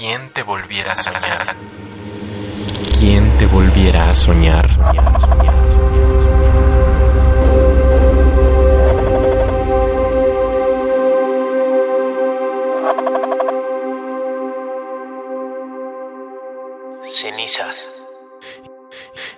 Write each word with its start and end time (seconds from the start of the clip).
¿Quién 0.00 0.30
te 0.30 0.42
volviera 0.42 0.92
a 0.92 0.96
soñar? 0.96 1.56
¿Quién 2.98 3.36
te 3.36 3.44
volviera 3.44 4.08
a 4.08 4.14
soñar? 4.14 4.66
Cenizas. 17.02 17.99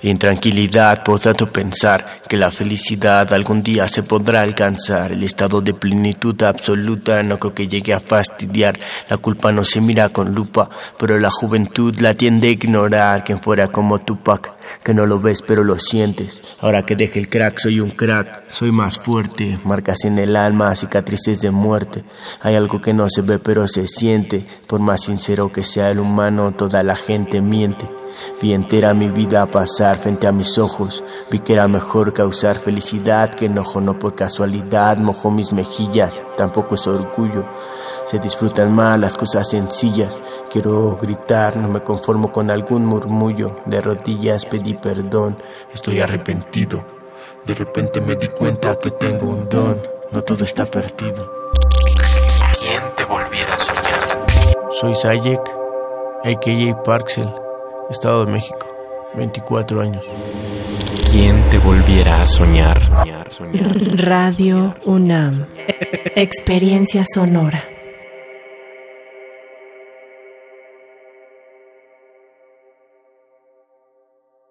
Intranquilidad 0.04 1.04
por 1.04 1.20
tanto 1.20 1.52
pensar 1.52 2.04
que 2.28 2.36
la 2.36 2.50
felicidad 2.50 3.32
algún 3.32 3.62
día 3.62 3.86
se 3.86 4.02
podrá 4.02 4.42
alcanzar. 4.42 5.12
El 5.12 5.22
estado 5.22 5.60
de 5.60 5.74
plenitud 5.74 6.42
absoluta 6.42 7.22
no 7.22 7.38
creo 7.38 7.54
que 7.54 7.68
llegue 7.68 7.94
a 7.94 8.00
fastidiar. 8.00 8.80
La 9.08 9.18
culpa 9.18 9.52
no 9.52 9.64
se 9.64 9.80
mira 9.80 10.08
con 10.08 10.34
lupa, 10.34 10.68
pero 10.98 11.20
la 11.20 11.30
juventud 11.30 11.94
la 12.00 12.14
tiende 12.14 12.48
a 12.48 12.50
ignorar. 12.50 13.22
Quien 13.22 13.40
fuera 13.40 13.68
como 13.68 14.00
Tupac, 14.00 14.52
que 14.82 14.94
no 14.94 15.06
lo 15.06 15.20
ves 15.20 15.42
pero 15.42 15.64
lo 15.64 15.78
sientes. 15.78 16.42
Ahora 16.60 16.84
que 16.84 16.96
deje 16.96 17.18
el 17.18 17.28
crack 17.28 17.58
soy 17.58 17.80
un 17.80 17.90
crack, 17.90 18.48
soy 18.48 18.72
más 18.72 18.98
fuerte. 18.98 19.58
Marcas 19.64 20.04
en 20.04 20.18
el 20.18 20.36
alma, 20.36 20.74
cicatrices 20.74 21.40
de 21.40 21.50
muerte. 21.50 22.04
Hay 22.40 22.54
algo 22.54 22.80
que 22.80 22.94
no 22.94 23.08
se 23.08 23.22
ve 23.22 23.38
pero 23.38 23.66
se 23.68 23.86
siente. 23.86 24.44
Por 24.66 24.80
más 24.80 25.02
sincero 25.02 25.52
que 25.52 25.62
sea 25.62 25.90
el 25.90 26.00
humano, 26.00 26.52
toda 26.52 26.82
la 26.82 26.96
gente 26.96 27.40
miente. 27.40 27.86
Vi 28.40 28.52
entera 28.52 28.94
mi 28.94 29.08
vida 29.08 29.46
pasar 29.46 29.98
frente 29.98 30.26
a 30.26 30.32
mis 30.32 30.58
ojos. 30.58 31.02
Vi 31.30 31.38
que 31.38 31.54
era 31.54 31.68
mejor 31.68 32.12
causar 32.12 32.56
felicidad 32.56 33.34
que 33.34 33.46
enojo, 33.46 33.80
no 33.80 33.98
por 33.98 34.14
casualidad. 34.14 34.98
Mojó 34.98 35.30
mis 35.30 35.52
mejillas, 35.52 36.22
tampoco 36.36 36.74
es 36.74 36.86
orgullo. 36.86 37.46
Se 38.04 38.18
disfrutan 38.18 38.72
más 38.72 38.98
las 38.98 39.16
cosas 39.16 39.48
sencillas. 39.48 40.20
Quiero 40.50 40.96
gritar, 41.00 41.56
no 41.56 41.68
me 41.68 41.82
conformo 41.82 42.30
con 42.30 42.50
algún 42.50 42.84
murmullo. 42.84 43.60
De 43.66 43.80
rodillas 43.80 44.44
pedí 44.44 44.74
perdón, 44.74 45.36
estoy 45.72 46.00
arrepentido. 46.00 46.84
De 47.46 47.54
repente 47.54 48.00
me 48.00 48.14
di 48.16 48.28
cuenta 48.28 48.78
que 48.78 48.90
tengo 48.92 49.26
un 49.26 49.48
don, 49.48 49.80
no 50.10 50.22
todo 50.22 50.44
está 50.44 50.66
perdido. 50.66 51.32
¿Quién 52.60 52.82
te 52.96 53.04
volviera 53.04 53.54
a 53.54 53.58
soñar? 53.58 53.82
Soy 54.70 54.94
Sayek, 54.94 55.40
a.k.a. 56.24 56.82
Parksel, 56.82 57.28
Estado 57.90 58.24
de 58.24 58.32
México, 58.32 58.66
24 59.14 59.80
años. 59.80 60.04
¿Quién 61.10 61.48
te 61.50 61.58
volviera 61.58 62.22
a 62.22 62.26
soñar? 62.26 62.80
Radio 63.96 64.74
UNAM. 64.84 65.46
Experiencia 66.14 67.04
sonora. 67.12 67.71